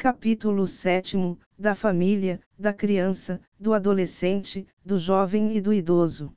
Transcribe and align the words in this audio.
Capítulo 0.00 0.64
7 0.64 1.16
Da 1.58 1.74
família, 1.74 2.40
da 2.56 2.72
criança, 2.72 3.40
do 3.58 3.74
adolescente, 3.74 4.64
do 4.84 4.96
jovem 4.96 5.56
e 5.56 5.60
do 5.60 5.72
idoso. 5.72 6.32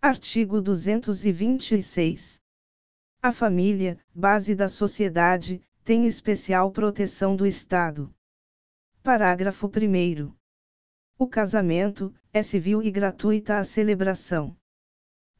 Artigo 0.00 0.60
226. 0.60 2.40
A 3.22 3.30
família, 3.30 4.00
base 4.12 4.56
da 4.56 4.68
sociedade, 4.68 5.62
tem 5.84 6.06
especial 6.06 6.72
proteção 6.72 7.36
do 7.36 7.46
Estado. 7.46 8.12
Parágrafo 9.00 9.68
1. 9.68 10.34
O 11.16 11.28
casamento 11.28 12.12
é 12.32 12.42
civil 12.42 12.82
e 12.82 12.90
gratuita 12.90 13.58
a 13.58 13.64
celebração. 13.64 14.56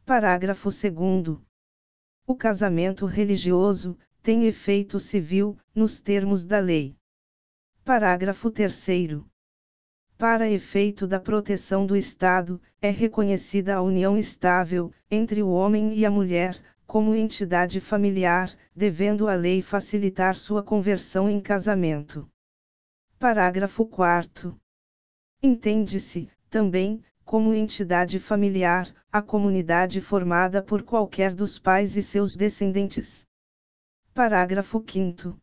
Parágrafo 0.07 0.69
2. 0.69 1.41
O 2.25 2.37
casamento 2.37 3.05
religioso 3.05 3.99
tem 4.23 4.45
efeito 4.45 5.01
civil, 5.01 5.59
nos 5.75 6.01
termos 6.01 6.45
da 6.45 6.61
lei. 6.61 6.97
Parágrafo 7.85 8.49
3. 8.49 9.25
Para 10.17 10.49
efeito 10.49 11.05
da 11.05 11.19
proteção 11.19 11.85
do 11.85 11.97
Estado, 11.97 12.63
é 12.81 12.91
reconhecida 12.91 13.75
a 13.75 13.83
união 13.83 14.17
estável, 14.17 14.93
entre 15.11 15.43
o 15.43 15.51
homem 15.51 15.93
e 15.93 16.07
a 16.07 16.11
mulher, 16.11 16.57
como 16.87 17.13
entidade 17.13 17.81
familiar, 17.81 18.57
devendo 18.73 19.27
a 19.27 19.35
lei 19.35 19.63
facilitar 19.63 20.37
sua 20.37 20.63
conversão 20.63 21.29
em 21.29 21.41
casamento. 21.41 22.31
Parágrafo 23.19 23.85
4. 23.85 24.57
Entende-se, 25.43 26.31
também, 26.49 27.03
como 27.25 27.53
entidade 27.53 28.21
familiar, 28.21 28.95
a 29.11 29.21
comunidade 29.21 30.01
formada 30.01 30.63
por 30.63 30.85
qualquer 30.85 31.35
dos 31.35 31.59
pais 31.59 31.97
e 31.97 32.03
seus 32.03 32.37
descendentes. 32.37 33.27
Parágrafo 34.15 34.85
5. 34.89 35.42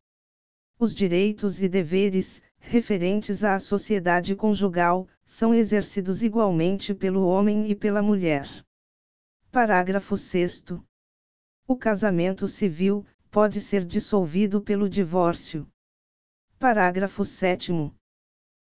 Os 0.82 0.96
direitos 0.96 1.62
e 1.62 1.68
deveres, 1.68 2.42
referentes 2.58 3.44
à 3.44 3.60
sociedade 3.60 4.34
conjugal, 4.34 5.10
são 5.26 5.54
exercidos 5.54 6.24
igualmente 6.24 6.94
pelo 6.94 7.28
homem 7.28 7.70
e 7.70 7.76
pela 7.76 8.02
mulher. 8.02 8.48
Parágrafo 9.52 10.16
6. 10.16 10.64
O 11.68 11.76
casamento 11.76 12.48
civil 12.48 13.06
pode 13.30 13.60
ser 13.60 13.84
dissolvido 13.84 14.62
pelo 14.62 14.88
divórcio. 14.88 15.68
Parágrafo 16.58 17.26
7. 17.26 17.92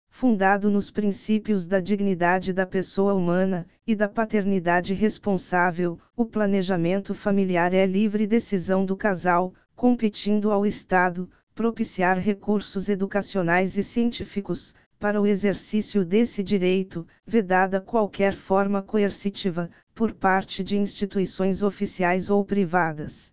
Fundado 0.08 0.68
nos 0.68 0.90
princípios 0.90 1.64
da 1.64 1.78
dignidade 1.78 2.52
da 2.52 2.66
pessoa 2.66 3.14
humana 3.14 3.68
e 3.86 3.94
da 3.94 4.08
paternidade 4.08 4.94
responsável, 4.94 5.96
o 6.16 6.26
planejamento 6.26 7.14
familiar 7.14 7.72
é 7.72 7.86
livre 7.86 8.26
decisão 8.26 8.84
do 8.84 8.96
casal, 8.96 9.54
competindo 9.76 10.50
ao 10.50 10.66
Estado, 10.66 11.30
propiciar 11.60 12.16
recursos 12.16 12.88
educacionais 12.88 13.76
e 13.76 13.82
científicos, 13.82 14.74
para 14.98 15.20
o 15.20 15.26
exercício 15.26 16.06
desse 16.06 16.42
direito, 16.42 17.06
vedada 17.26 17.82
qualquer 17.82 18.32
forma 18.32 18.82
coercitiva, 18.82 19.70
por 19.94 20.14
parte 20.14 20.64
de 20.64 20.78
instituições 20.78 21.62
oficiais 21.62 22.30
ou 22.30 22.42
privadas. 22.46 23.30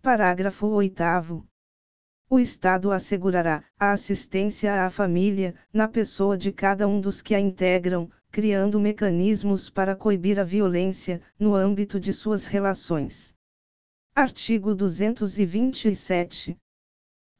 Parágrafo 0.00 0.68
8. 0.68 1.44
O 2.30 2.38
Estado 2.38 2.92
assegurará 2.92 3.64
a 3.76 3.90
assistência 3.90 4.86
à 4.86 4.88
família, 4.88 5.56
na 5.72 5.88
pessoa 5.88 6.38
de 6.38 6.52
cada 6.52 6.86
um 6.86 7.00
dos 7.00 7.20
que 7.20 7.34
a 7.34 7.40
integram, 7.40 8.08
criando 8.30 8.78
mecanismos 8.78 9.68
para 9.68 9.96
coibir 9.96 10.38
a 10.38 10.44
violência, 10.44 11.20
no 11.36 11.56
âmbito 11.56 11.98
de 11.98 12.12
suas 12.12 12.46
relações. 12.46 13.34
Artigo 14.14 14.76
227. 14.76 16.56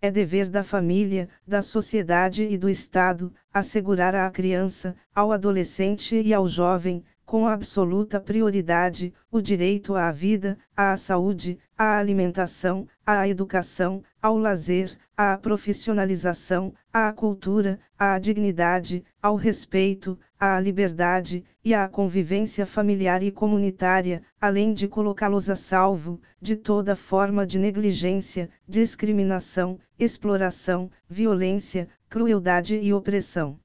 É 0.05 0.11
dever 0.11 0.51
da 0.51 0.65
família, 0.65 1.29
da 1.47 1.63
sociedade 1.63 2.43
e 2.43 2.59
do 2.59 2.69
Estado, 2.69 3.33
assegurar 3.55 4.17
à 4.17 4.29
criança, 4.33 4.97
ao 5.15 5.31
adolescente 5.31 6.21
e 6.21 6.35
ao 6.35 6.45
jovem, 6.45 7.05
com 7.25 7.47
absoluta 7.47 8.21
prioridade, 8.21 9.15
o 9.31 9.41
direito 9.41 9.95
à 9.95 10.11
vida, 10.11 10.59
à 10.77 10.97
saúde, 10.97 11.57
à 11.79 11.99
alimentação, 11.99 12.89
à 13.07 13.29
educação, 13.29 14.03
ao 14.21 14.37
lazer, 14.37 14.99
à 15.17 15.39
profissionalização, 15.39 16.75
à 16.93 17.13
cultura, 17.13 17.79
à 17.97 18.19
dignidade, 18.19 19.05
ao 19.23 19.37
respeito, 19.37 20.19
à 20.45 20.59
liberdade, 20.59 21.45
e 21.65 21.73
à 21.73 21.87
convivência 21.89 22.67
familiar 22.67 23.23
e 23.23 23.31
comunitária, 23.31 24.25
além 24.41 24.75
de 24.75 24.89
colocá-los 24.89 25.49
a 25.49 25.55
salvo, 25.55 26.21
de 26.41 26.57
toda 26.57 26.97
forma 26.97 27.47
de 27.47 27.61
negligência, 27.61 28.51
discriminação, 28.67 29.79
exploração, 29.97 30.91
violência, 31.09 31.89
crueldade 32.11 32.75
e 32.75 32.93
opressão. 32.93 33.57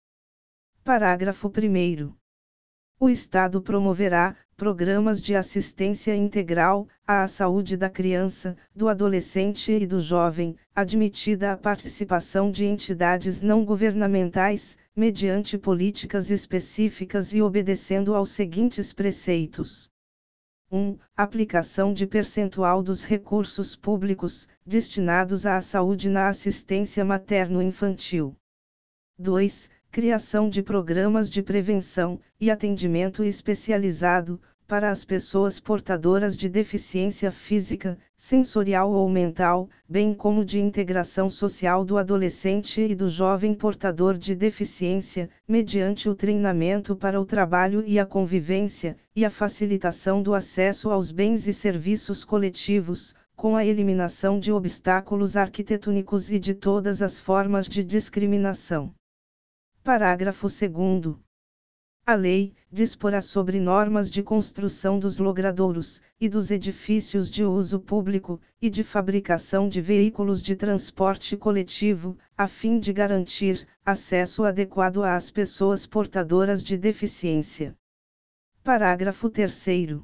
Parágrafo 0.83 1.47
1. 1.47 2.13
O 2.99 3.09
Estado 3.09 3.59
promoverá 3.59 4.35
programas 4.55 5.19
de 5.19 5.35
assistência 5.35 6.15
integral 6.15 6.87
à 7.07 7.25
saúde 7.25 7.75
da 7.75 7.89
criança, 7.89 8.55
do 8.75 8.87
adolescente 8.87 9.71
e 9.71 9.87
do 9.87 9.99
jovem, 9.99 10.55
admitida 10.75 11.53
a 11.53 11.57
participação 11.57 12.51
de 12.51 12.65
entidades 12.65 13.41
não 13.41 13.65
governamentais, 13.65 14.77
mediante 14.97 15.59
políticas 15.59 16.31
específicas 16.31 17.31
e 17.31 17.41
obedecendo 17.41 18.15
aos 18.15 18.31
seguintes 18.31 18.91
preceitos. 18.91 19.91
1. 20.71 20.97
Aplicação 21.15 21.93
de 21.93 22.07
percentual 22.07 22.81
dos 22.81 23.03
recursos 23.03 23.75
públicos 23.75 24.47
destinados 24.65 25.45
à 25.45 25.61
saúde 25.61 26.09
na 26.09 26.27
assistência 26.27 27.05
materno-infantil. 27.05 28.35
2 29.19 29.69
criação 29.91 30.49
de 30.49 30.61
programas 30.61 31.29
de 31.29 31.41
prevenção 31.41 32.19
e 32.39 32.51
atendimento 32.51 33.23
especializado 33.23 34.39
para 34.67 34.91
as 34.91 35.05
pessoas 35.05 35.61
portadoras 35.61 36.35
de 36.35 36.49
deficiência 36.49 37.31
física, 37.31 37.97
sensorial 38.17 38.91
ou 38.91 39.07
mental, 39.07 39.69
bem 39.87 40.13
como 40.13 40.43
de 40.43 40.59
integração 40.59 41.29
social 41.29 41.85
do 41.85 41.97
adolescente 41.97 42.81
e 42.81 42.93
do 42.93 43.07
jovem 43.07 43.53
portador 43.53 44.17
de 44.17 44.35
deficiência, 44.35 45.29
mediante 45.47 46.09
o 46.09 46.15
treinamento 46.15 46.97
para 46.97 47.19
o 47.19 47.25
trabalho 47.25 47.81
e 47.87 47.97
a 47.97 48.05
convivência, 48.05 48.97
e 49.15 49.23
a 49.23 49.29
facilitação 49.29 50.21
do 50.21 50.33
acesso 50.35 50.89
aos 50.89 51.11
bens 51.11 51.47
e 51.47 51.53
serviços 51.53 52.25
coletivos, 52.25 53.15
com 53.37 53.55
a 53.55 53.65
eliminação 53.65 54.37
de 54.37 54.51
obstáculos 54.51 55.37
arquitetônicos 55.37 56.29
e 56.29 56.39
de 56.39 56.53
todas 56.53 57.01
as 57.01 57.19
formas 57.19 57.69
de 57.69 57.83
discriminação. 57.83 58.93
Parágrafo 59.81 60.47
2. 60.47 61.26
A 62.09 62.15
lei 62.15 62.53
disporá 62.71 63.19
sobre 63.19 63.59
normas 63.59 64.09
de 64.09 64.23
construção 64.23 64.97
dos 64.97 65.17
logradouros 65.17 66.01
e 66.21 66.29
dos 66.29 66.49
edifícios 66.51 67.29
de 67.29 67.43
uso 67.43 67.81
público 67.81 68.39
e 68.61 68.69
de 68.69 68.81
fabricação 68.81 69.67
de 69.67 69.81
veículos 69.81 70.41
de 70.41 70.55
transporte 70.55 71.35
coletivo, 71.35 72.17
a 72.37 72.47
fim 72.47 72.79
de 72.79 72.93
garantir 72.93 73.67
acesso 73.85 74.45
adequado 74.45 75.03
às 75.03 75.29
pessoas 75.29 75.85
portadoras 75.85 76.63
de 76.63 76.77
deficiência. 76.77 77.75
Parágrafo 78.63 79.29
3. 79.29 79.99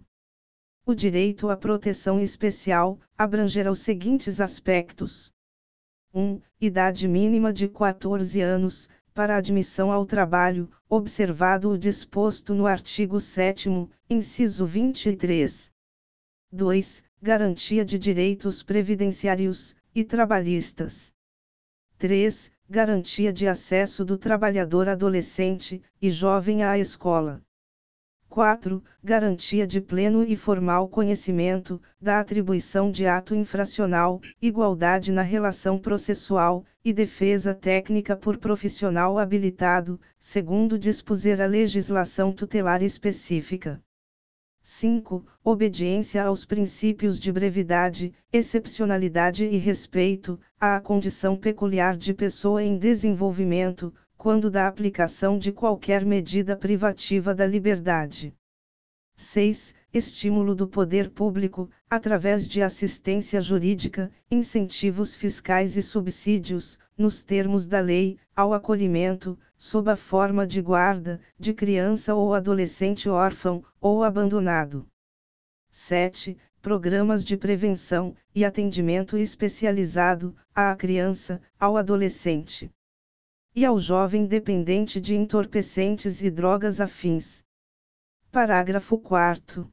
O 0.86 0.94
direito 0.94 1.50
à 1.50 1.56
proteção 1.56 2.20
especial 2.20 3.00
abrangerá 3.18 3.72
os 3.72 3.80
seguintes 3.80 4.42
aspectos: 4.42 5.32
1. 6.14 6.42
Idade 6.60 7.08
mínima 7.08 7.54
de 7.54 7.70
14 7.70 8.42
anos, 8.42 8.90
para 9.14 9.38
admissão 9.38 9.92
ao 9.92 10.06
trabalho, 10.06 10.70
observado 10.90 11.70
o 11.70 11.78
disposto 11.78 12.56
no 12.56 12.66
artigo 12.66 13.20
7, 13.20 13.70
inciso 14.10 14.66
23. 14.66 15.72
2. 16.52 17.04
Garantia 17.22 17.86
de 17.86 18.00
direitos 18.00 18.64
previdenciários 18.64 19.76
e 19.94 20.04
trabalhistas. 20.04 21.14
3. 21.98 22.52
Garantia 22.68 23.32
de 23.32 23.48
acesso 23.48 24.04
do 24.04 24.18
trabalhador 24.18 24.90
adolescente 24.90 25.82
e 26.02 26.10
jovem 26.10 26.64
à 26.64 26.78
escola. 26.78 27.42
4. 28.34 28.84
Garantia 29.04 29.68
de 29.68 29.80
pleno 29.80 30.24
e 30.24 30.36
formal 30.36 30.90
conhecimento, 30.90 31.80
da 32.02 32.20
atribuição 32.20 32.90
de 32.90 33.06
ato 33.06 33.36
infracional, 33.36 34.20
igualdade 34.42 35.12
na 35.12 35.22
relação 35.22 35.78
processual, 35.78 36.66
e 36.84 36.92
defesa 36.92 37.54
técnica 37.54 38.18
por 38.18 38.40
profissional 38.40 39.20
habilitado, 39.20 40.02
segundo 40.18 40.80
dispuser 40.80 41.40
a 41.40 41.46
legislação 41.46 42.34
tutelar 42.34 42.82
específica. 42.82 43.80
5. 44.64 45.24
Obediência 45.44 46.24
aos 46.24 46.44
princípios 46.44 47.20
de 47.20 47.32
brevidade, 47.32 48.14
excepcionalidade 48.32 49.46
e 49.46 49.58
respeito, 49.58 50.40
à 50.60 50.80
condição 50.80 51.38
peculiar 51.38 51.96
de 51.96 52.16
pessoa 52.16 52.64
em 52.64 52.80
desenvolvimento, 52.80 53.94
quando 54.24 54.50
da 54.50 54.70
aplicação 54.70 55.38
de 55.38 55.52
qualquer 55.52 56.06
medida 56.06 56.56
privativa 56.56 57.36
da 57.36 57.46
liberdade. 57.46 58.34
6. 59.18 59.76
estímulo 59.94 60.56
do 60.56 60.66
poder 60.66 61.10
público, 61.10 61.70
através 61.90 62.48
de 62.48 62.62
assistência 62.62 63.42
jurídica, 63.42 64.10
incentivos 64.32 65.14
fiscais 65.14 65.76
e 65.76 65.82
subsídios, 65.82 66.80
nos 66.98 67.22
termos 67.22 67.68
da 67.68 67.82
lei, 67.82 68.18
ao 68.34 68.54
acolhimento, 68.54 69.38
sob 69.58 69.92
a 69.92 69.98
forma 69.98 70.48
de 70.48 70.62
guarda, 70.62 71.20
de 71.38 71.54
criança 71.54 72.16
ou 72.16 72.34
adolescente 72.34 73.10
órfão, 73.10 73.62
ou 73.82 74.06
abandonado. 74.06 74.88
7. 75.70 76.38
Programas 76.62 77.26
de 77.26 77.36
prevenção 77.36 78.16
e 78.34 78.46
atendimento 78.46 79.18
especializado 79.18 80.34
à 80.56 80.74
criança, 80.78 81.42
ao 81.60 81.76
adolescente 81.76 82.72
e 83.56 83.64
ao 83.64 83.78
jovem 83.78 84.26
dependente 84.26 85.00
de 85.00 85.16
entorpecentes 85.16 86.24
e 86.24 86.32
drogas 86.32 86.82
afins. 86.82 87.44
Parágrafo 88.32 88.98
4. 88.98 89.72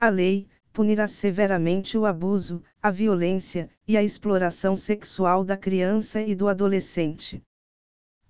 A 0.00 0.08
lei 0.08 0.48
punirá 0.72 1.06
severamente 1.06 1.96
o 1.96 2.04
abuso, 2.04 2.62
a 2.82 2.90
violência 2.90 3.70
e 3.86 3.96
a 3.96 4.02
exploração 4.02 4.76
sexual 4.76 5.44
da 5.44 5.56
criança 5.56 6.20
e 6.20 6.34
do 6.34 6.48
adolescente. 6.48 7.42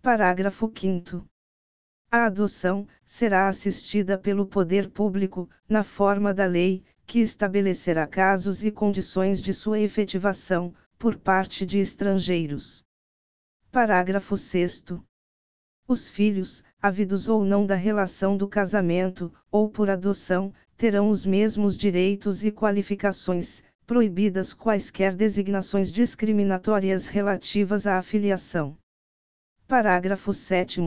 Parágrafo 0.02 0.70
5. 0.74 1.26
A 2.10 2.24
adoção 2.26 2.86
será 3.04 3.48
assistida 3.48 4.16
pelo 4.16 4.46
poder 4.46 4.90
público, 4.90 5.48
na 5.68 5.82
forma 5.82 6.32
da 6.32 6.46
lei, 6.46 6.84
que 7.06 7.20
estabelecerá 7.20 8.06
casos 8.06 8.64
e 8.64 8.70
condições 8.70 9.42
de 9.42 9.52
sua 9.52 9.80
efetivação, 9.80 10.74
por 10.98 11.16
parte 11.16 11.64
de 11.64 11.78
estrangeiros. 11.78 12.82
Parágrafo 13.70 14.34
6. 14.34 14.84
Os 15.86 16.08
filhos, 16.08 16.64
havidos 16.80 17.28
ou 17.28 17.44
não 17.44 17.66
da 17.66 17.74
relação 17.74 18.34
do 18.34 18.48
casamento, 18.48 19.30
ou 19.50 19.68
por 19.68 19.90
adoção, 19.90 20.54
terão 20.74 21.10
os 21.10 21.26
mesmos 21.26 21.76
direitos 21.76 22.42
e 22.42 22.50
qualificações, 22.50 23.62
proibidas 23.86 24.54
quaisquer 24.54 25.14
designações 25.14 25.92
discriminatórias 25.92 27.08
relativas 27.08 27.86
à 27.86 27.98
afiliação. 27.98 28.74
Parágrafo 29.66 30.32
7. 30.32 30.80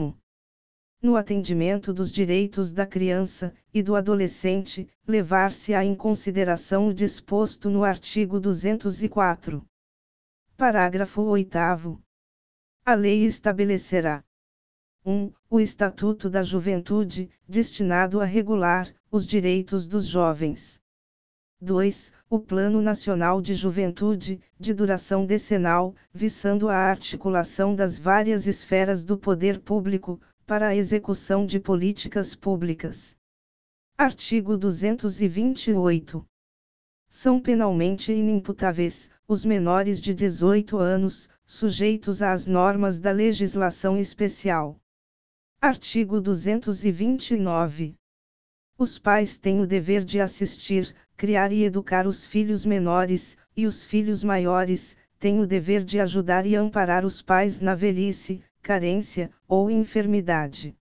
No 1.00 1.16
atendimento 1.16 1.92
dos 1.92 2.10
direitos 2.10 2.72
da 2.72 2.84
criança 2.84 3.54
e 3.72 3.80
do 3.80 3.94
adolescente, 3.94 4.88
levar-se-á 5.06 5.84
em 5.84 5.94
consideração 5.94 6.88
o 6.88 6.94
disposto 6.94 7.70
no 7.70 7.84
artigo 7.84 8.40
204. 8.40 9.64
Parágrafo 10.56 11.22
8. 11.22 12.01
A 12.84 12.94
lei 12.94 13.24
estabelecerá 13.24 14.24
1. 15.06 15.32
o 15.48 15.60
Estatuto 15.60 16.28
da 16.28 16.42
Juventude, 16.42 17.30
destinado 17.48 18.20
a 18.20 18.24
regular 18.24 18.92
os 19.08 19.24
direitos 19.24 19.86
dos 19.86 20.04
jovens. 20.04 20.80
2. 21.60 22.12
O 22.28 22.40
Plano 22.40 22.82
Nacional 22.82 23.40
de 23.40 23.54
Juventude, 23.54 24.40
de 24.58 24.74
duração 24.74 25.24
decenal, 25.24 25.94
visando 26.12 26.68
a 26.68 26.74
articulação 26.74 27.72
das 27.72 28.00
várias 28.00 28.48
esferas 28.48 29.04
do 29.04 29.16
poder 29.16 29.60
público, 29.60 30.20
para 30.44 30.66
a 30.66 30.74
execução 30.74 31.46
de 31.46 31.60
políticas 31.60 32.34
públicas. 32.34 33.16
Artigo 33.96 34.56
228. 34.56 36.26
São 37.08 37.40
penalmente 37.40 38.12
inimputáveis, 38.12 39.08
os 39.32 39.46
menores 39.46 39.98
de 39.98 40.12
18 40.12 40.76
anos, 40.76 41.26
sujeitos 41.46 42.20
às 42.20 42.46
normas 42.46 43.00
da 43.00 43.10
legislação 43.10 43.96
especial. 43.96 44.78
Artigo 45.58 46.20
229. 46.20 47.94
Os 48.76 48.98
pais 48.98 49.38
têm 49.38 49.58
o 49.62 49.66
dever 49.66 50.04
de 50.04 50.20
assistir, 50.20 50.94
criar 51.16 51.50
e 51.50 51.64
educar 51.64 52.06
os 52.06 52.26
filhos 52.26 52.66
menores, 52.66 53.38
e 53.56 53.64
os 53.64 53.86
filhos 53.86 54.22
maiores, 54.22 54.98
têm 55.18 55.40
o 55.40 55.46
dever 55.46 55.82
de 55.82 55.98
ajudar 55.98 56.44
e 56.44 56.54
amparar 56.54 57.02
os 57.02 57.22
pais 57.22 57.58
na 57.58 57.74
velhice, 57.74 58.44
carência 58.60 59.30
ou 59.48 59.70
enfermidade. 59.70 60.76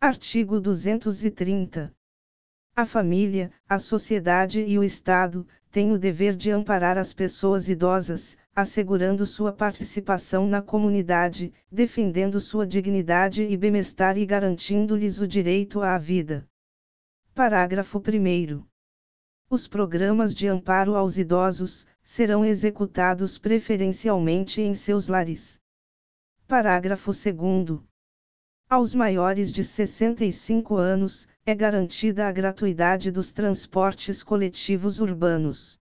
Artigo 0.00 0.60
230. 0.60 1.92
A 2.76 2.86
família, 2.86 3.50
a 3.68 3.80
sociedade 3.80 4.60
e 4.60 4.78
o 4.78 4.84
Estado 4.84 5.44
têm 5.74 5.90
o 5.90 5.98
dever 5.98 6.36
de 6.36 6.52
amparar 6.52 6.96
as 6.96 7.12
pessoas 7.12 7.68
idosas, 7.68 8.38
assegurando 8.54 9.26
sua 9.26 9.52
participação 9.52 10.46
na 10.46 10.62
comunidade, 10.62 11.52
defendendo 11.68 12.38
sua 12.38 12.64
dignidade 12.64 13.42
e 13.42 13.56
bem-estar 13.56 14.16
e 14.16 14.24
garantindo-lhes 14.24 15.18
o 15.18 15.26
direito 15.26 15.82
à 15.82 15.98
vida. 15.98 16.48
Parágrafo 17.34 17.98
1. 17.98 18.64
Os 19.50 19.66
programas 19.66 20.32
de 20.32 20.46
amparo 20.46 20.94
aos 20.94 21.18
idosos 21.18 21.84
serão 22.04 22.44
executados 22.44 23.36
preferencialmente 23.36 24.62
em 24.62 24.76
seus 24.76 25.08
lares. 25.08 25.60
Parágrafo 26.46 27.10
2. 27.10 27.80
Aos 28.70 28.94
maiores 28.94 29.50
de 29.50 29.64
65 29.64 30.76
anos, 30.76 31.26
é 31.46 31.54
garantida 31.54 32.26
a 32.26 32.32
gratuidade 32.32 33.10
dos 33.10 33.30
transportes 33.30 34.22
coletivos 34.22 34.98
urbanos. 34.98 35.78